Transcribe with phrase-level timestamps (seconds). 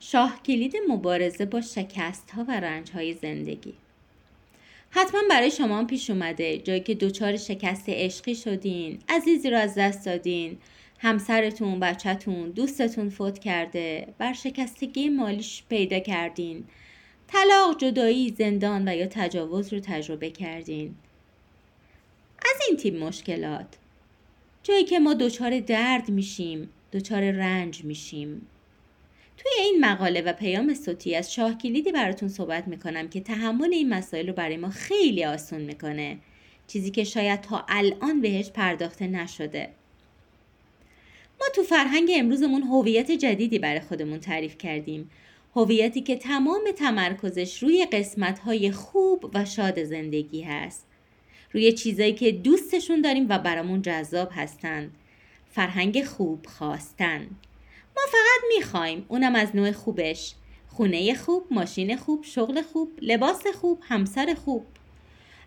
[0.00, 3.74] شاه کلید مبارزه با شکست ها و رنج های زندگی.
[4.90, 10.06] حتما برای شما پیش اومده جایی که دچار شکست عشقی شدین عزیزی رو از دست
[10.06, 10.58] دادین
[10.98, 16.64] همسرتون بچهتون دوستتون فوت کرده بر شکستگی مالیش پیدا کردین.
[17.26, 20.94] طلاق جدایی زندان و یا تجاوز رو تجربه کردین.
[22.38, 23.66] از این تیپ مشکلات.
[24.62, 28.46] جایی که ما دچار درد میشیم دچار رنج میشیم.
[29.36, 33.88] توی این مقاله و پیام صوتی از شاه کلیدی براتون صحبت می‌کنم که تحمل این
[33.88, 36.18] مسائل رو برای ما خیلی آسون می‌کنه.
[36.66, 39.68] چیزی که شاید تا الان بهش پرداخته نشده.
[41.40, 45.10] ما تو فرهنگ امروزمون هویت جدیدی برای خودمون تعریف کردیم.
[45.56, 50.86] هویتی که تمام تمرکزش روی قسمتهای خوب و شاد زندگی هست.
[51.52, 54.90] روی چیزایی که دوستشون داریم و برامون جذاب هستن.
[55.50, 57.26] فرهنگ خوب خواستن.
[57.96, 59.06] ما فقط می‌خوایم.
[59.08, 60.34] اونم از نوع خوبش.
[60.68, 64.66] خونه خوب، ماشین خوب، شغل خوب، لباس خوب، همسر خوب.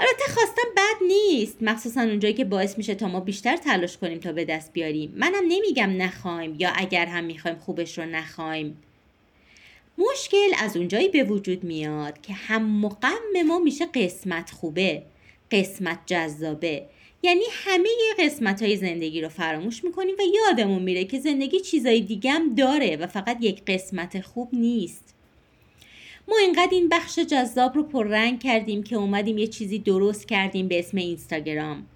[0.00, 1.56] البته خواستم بد نیست.
[1.62, 5.12] مخصوصا اونجایی که باعث میشه تا ما بیشتر تلاش کنیم تا به دست بیاریم.
[5.16, 8.82] منم نمیگم نخوایم یا اگر هم می‌خوایم خوبش رو نخوایم.
[9.98, 15.02] مشکل از اونجایی به وجود میاد که هم مقم ما میشه قسمت خوبه
[15.50, 16.86] قسمت جذابه.
[17.26, 17.88] یعنی همه
[18.18, 22.96] قسمت های زندگی رو فراموش می‌کنیم و یادمون میره که زندگی چیزای دیگه هم داره
[22.96, 25.14] و فقط یک قسمت خوب نیست.
[26.28, 30.78] ما اینقدر این بخش جذاب رو پررنگ کردیم که اومدیم یه چیزی درست کردیم به
[30.78, 31.86] اسم اینستاگرام.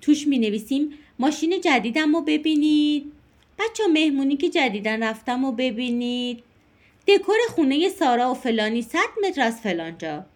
[0.00, 3.12] توش می نویسیم ماشین جدیدم رو ببینید.
[3.58, 6.42] بچه مهمونی که جدیدن رفتم رو ببینید.
[7.08, 10.26] دکور خونه سارا و فلانی صد متر از فلانجا.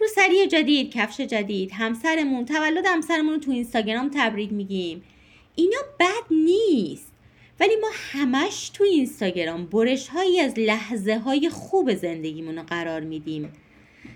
[0.00, 1.72] روسری جدید کفش جدید.
[1.72, 5.02] همسرمون تولد همسرمون رو تو اینستاگرام تبریک میگیم.
[5.54, 7.12] اینا بد نیست.
[7.60, 13.52] ولی ما همش تو اینستاگرام برش هایی از لحظه های خوب زندگیمون رو قرار میدیم.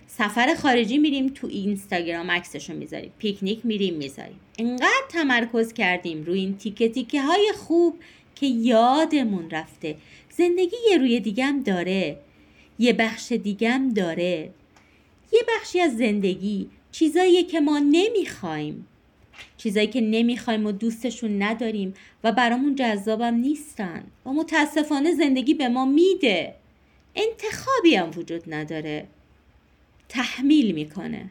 [0.06, 3.12] سفر خارجی میریم تو اینستاگرام عکسشو می‌ذاریم.
[3.18, 4.40] پیکنیک میریم می‌ذاریم.
[4.58, 7.98] انقدر تمرکز کردیم روی این تیکه تیکه های خوب
[8.34, 9.96] که یادمون رفته.
[10.30, 12.18] زندگی یه روی دیگم داره.
[12.78, 14.50] یه بخش دیگم داره.
[15.32, 18.86] یه بخشی از زندگی چیزایی که ما نمی‌خوایم.
[19.56, 24.04] چیزایی که نمی‌خوایم و دوستشون نداریم و برامون جذابم نیستن.
[24.26, 26.54] و متاسفانه زندگی به ما میده.
[27.14, 29.06] انتخابی هم وجود نداره.
[30.08, 31.30] تحمیل می‌کنه.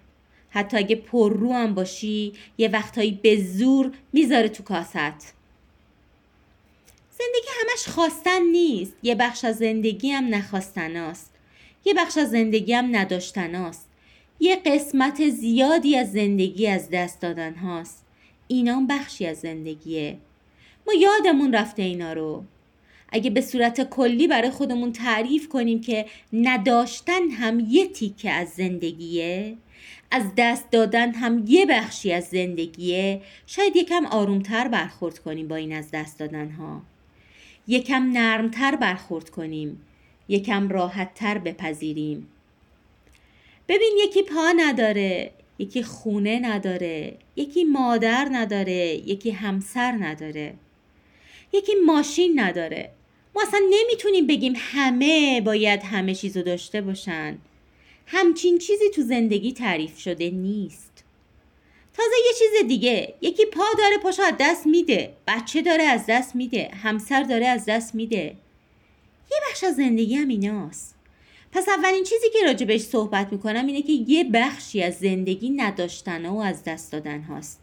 [0.49, 5.33] حتی اگه پر رو هم باشی یه وقتهایی به زور می‌ذاره تو کاست.
[7.11, 8.93] زندگی همش خواستن نیست.
[9.03, 11.33] یه بخش از زندگی هم نخواستناست.
[11.85, 13.88] یه بخش از زندگی هم نداشتناست.
[14.39, 18.05] یه قسمت زیادی از زندگی از دست دادن هاست.
[18.47, 20.17] اینا بخشی از زندگیه.
[20.87, 22.43] ما یادمون رفته اینا رو.
[23.11, 29.57] اگه به صورت کلی برای خودمون تعریف کنیم که نداشتن هم یه تیکه از زندگیه
[30.11, 35.73] از دست دادن هم یه بخشی از زندگیه شاید یکم آرومتر برخورد کنیم با این
[35.73, 36.81] از دست دادن ها
[37.67, 39.81] یکم نرمتر برخورد کنیم
[40.27, 42.27] یکم راحتتر بپذیریم.
[43.69, 50.53] ببین یکی پا نداره یکی خونه نداره یکی مادر نداره یکی همسر نداره
[51.53, 52.89] یکی ماشین نداره.
[53.35, 57.37] ما اصلا نمی‌تونیم بگیم همه باید همه چیزو داشته باشن.
[58.05, 61.03] همچین چیزی تو زندگی تعریف شده نیست.
[61.93, 65.13] تازه یه چیز دیگه یکی پا داره پاشو از دست میده.
[65.27, 68.35] بچه داره از دست میده همسر داره از دست میده.
[69.31, 70.98] یه بخش از زندگی هم ایناست.
[71.51, 76.37] پس اولین چیزی که راجبش صحبت می‌کنم اینه که یه بخشی از زندگی نداشتن و
[76.37, 77.61] از دست دادن هاست.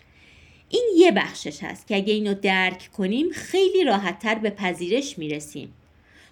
[0.68, 5.72] این یه بخشش هست که اگه اینو درک کنیم خیلی راحتتر به پذیرش می‌رسیم.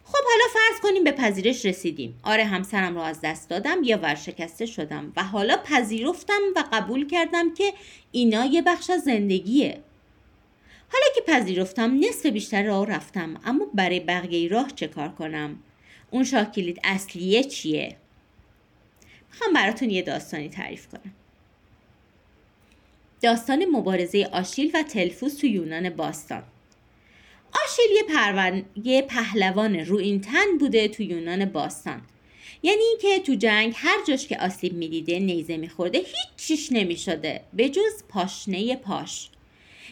[0.05, 2.21] خب حالا فرض کنیم به پذیرش رسیدیم.
[2.23, 7.55] آره همسرم رو از دست دادم یا ورشکسته شدم و حالا پذیرفتم و قبول کردم
[7.55, 7.73] که
[8.13, 9.81] اینا یه بخش از زندگیه.
[10.93, 15.59] حالا که پذیرفتم نصف بیشتر راه رفتم اما برای بقیه راه چه کار کنم؟
[16.15, 17.97] اون شاه کلید اصلیه چیه؟
[19.33, 21.13] می‌خوام براتون یه داستانی تعریف کنم.
[23.23, 26.43] داستان مبارزه آشیل و تلفوس تو یونان باستان.
[27.65, 28.65] آشیل یه, پرون...
[28.85, 32.03] یه پهلوان رو این تن بوده تو یونان باستان.
[32.63, 37.69] یعنی اینکه تو جنگ هر جاش که آسیب می‌دیده نیزه میخورده هیچ چیش نمی‌شده به
[37.69, 39.29] جز پاشنه پاش.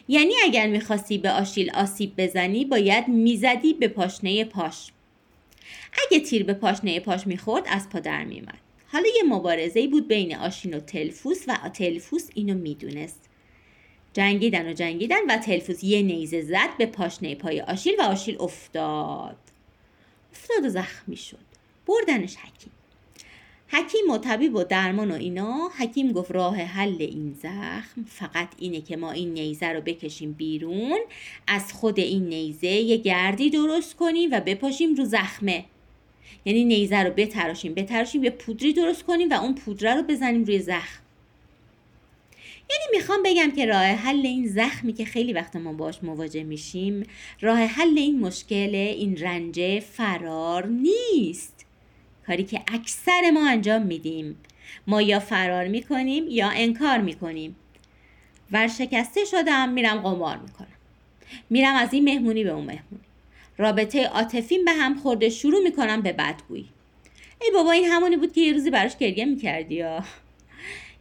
[0.09, 4.93] یعنی اگر می‌خواستی به آشیل آسیب بزنی باید می‌زدی به پاشنه پاش.
[6.07, 8.59] اگه تیر به پاشنه پاش می‌خورد از پا در میومد
[8.93, 13.29] حالا یه مبارزه بود بین آشین و تلفوس و تلفوس اینو می‌دونست.
[14.13, 19.37] جنگیدن و جنگیدن و تلفوس یه نیزه زد به پاشنه پای آشیل و آشیل افتاد.
[20.33, 21.39] افتاد و زخمی شد.
[21.87, 22.73] بردنش حکیم.
[23.73, 28.81] حکیم و طبیب و درمان و اینا حکیم گفت راه حل این زخم فقط اینه
[28.81, 30.99] که ما این نیزه رو بکشیم بیرون
[31.47, 35.65] از خود این نیزه یه گردی درست کنیم و بپاشیم رو زخمه.
[36.45, 40.59] یعنی نیزه رو بتراشیم بتراشیم یه پودری درست کنیم و اون پودره رو بزنیم روی
[40.59, 41.03] زخم.
[42.71, 47.07] یعنی می‌خوام بگم که راه حل این زخمی که خیلی وقت ما باش مواجه میشیم
[47.41, 51.67] راه حل این مشکل این رنج فرار نیست.
[52.33, 54.37] کاری که اکثر ما انجام میدیم.
[54.87, 57.57] ما یا فرار می‌کنیم یا انکار می‌کنیم.
[58.53, 60.67] ورشکسته شدم میرم قمار می‌کنم.
[61.51, 63.05] میرم از این مهمونی به اون مهمونی.
[63.59, 66.69] رابطه عاطفیم به هم خورده شروع می‌کنم به بدگویی.
[67.43, 70.05] ای بابا این همونی بود که یه روزی براش گریه می‌کردی یا؟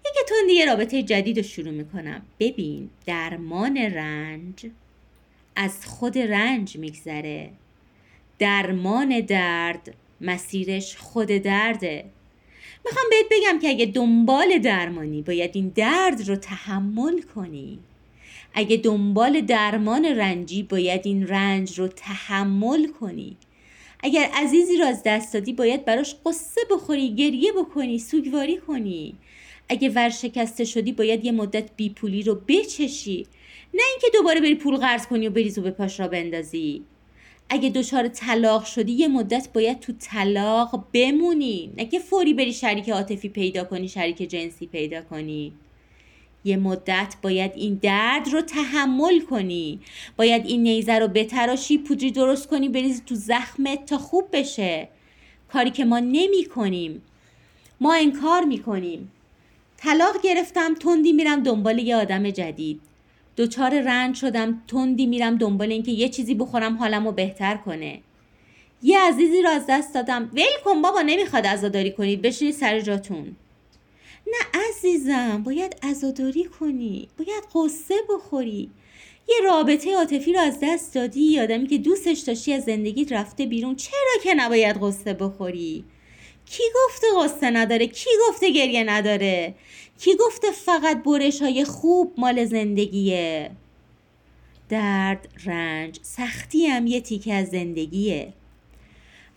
[0.05, 2.21] یکی تون دیگه رابطه جدید رو شروع می‌کنم.
[2.39, 4.65] ببین درمان رنج
[5.55, 7.49] از خود رنج میگذره.
[8.39, 12.05] درمان درد مسیرش خود درده.
[12.85, 17.79] می‌خوام بهت بگم که اگه دنبال درمانی باید این درد رو تحمل کنی.
[18.53, 23.37] اگه دنبال درمان رنجی باید این رنج رو تحمل کنی.
[24.03, 29.15] اگر عزیزی را از دست دادی باید براش قصه بخوری گریه بکنی سوگواری کنی.
[29.69, 33.27] اگه ورشکسته شدی باید یه مدت بی پولی رو بچشی.
[33.73, 36.83] نه اینکه دوباره بری پول قرض کنی و بریز و به پاش را بندازی.
[37.53, 41.71] اگه دچار طلاق شدی یه مدت باید تو طلاق بمونی.
[41.77, 45.53] نه که فوری بری شریک عاطفی پیدا کنی شریک جنسی پیدا کنی.
[46.43, 49.79] یه مدت باید این درد رو تحمل کنی.
[50.17, 54.87] باید این نیزه رو بتراشی پودری درست کنی بریزی تو زخمت تا خوب بشه.
[55.53, 57.01] کاری که ما نمی کنیم.
[57.81, 59.11] ما انکار می کنیم.
[59.77, 62.81] طلاق گرفتم تندی میرم دنبال یه آدم جدید.
[63.37, 68.01] دچار رنج شدم تندی میرم دنبال اینکه یه چیزی بخورم حالم رو بهتر کنه.
[68.83, 70.31] یه عزیزی رو از دست دادم.
[70.33, 72.21] ول کن بابا نمی‌خواد عزاداری کنید.
[72.21, 73.35] بشینید سر جاتون.
[74.27, 77.07] نه عزیزم باید عزاداری کنی.
[77.17, 78.69] باید قصه بخوری.
[79.29, 81.39] یه رابطه عاطفی رو از دست دادی.
[81.39, 83.75] آدمی که دوستش داشتی از زندگیت رفته بیرون.
[83.75, 85.83] چرا که نباید قصه بخوری؟
[86.45, 89.55] کی گفته قصه نداره؟ کی گفته گریه نداره؟
[89.99, 93.51] کی گفته فقط برش های خوب مال زندگیه؟
[94.69, 98.33] درد رنج سختی هم یه تیکه از زندگیه.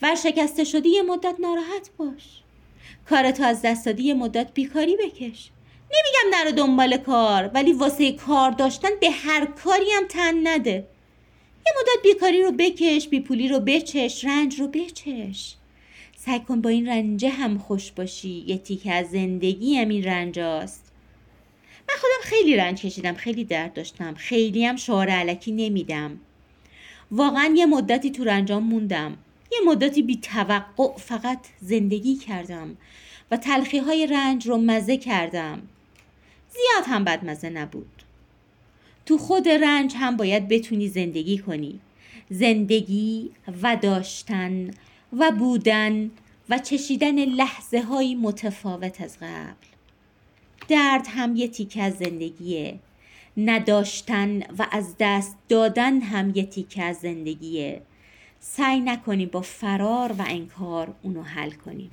[0.03, 2.43] ورشکسته شدی یه مدت ناراحت باش.
[3.11, 5.51] کارتو از دست دادی یه مدت بیکاری بکش.
[5.91, 10.89] نمیگم نرو دنبال کار ولی واسه کار داشتن به هر کاری هم تن نده.
[11.67, 15.55] یه مدت بیکاری رو بکش بیپولی رو بچش رنج رو بچش.
[16.27, 18.45] سعی کن با این رنجه هم خوش باشی.
[18.47, 20.93] یه تیکه از زندگی هم این رنجاست
[21.89, 24.15] من خودم خیلی رنج کشیدم خیلی درد داشتم.
[24.15, 26.19] خیلی هم شعار علکی نمیدم.
[27.11, 29.17] واقعا یه مدتی تو رنجام موندم.
[29.53, 32.77] یه مدتی بی توقع فقط زندگی کردم
[33.31, 35.63] و تلخی های رنج رو مزه کردم.
[36.51, 38.03] زیاد هم بدمزه نبود.
[39.07, 41.81] تو خود رنج هم باید بتونی زندگی کنی.
[42.31, 43.31] زندگی
[43.63, 44.71] و داشتن
[45.19, 46.11] و بودن
[46.49, 49.67] و چشیدن لحظه های متفاوت از قبل.
[50.69, 52.79] درد هم یه تیکه از زندگیه.
[53.37, 57.83] نداشتن و از دست دادن هم یه تیکه از زندگیه.
[58.41, 61.91] سعی نکنیم با فرار و انکار اونو حل کنیم.